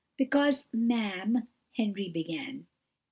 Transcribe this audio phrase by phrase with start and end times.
[0.17, 1.47] "Because, ma'am"
[1.77, 2.65] Henry began.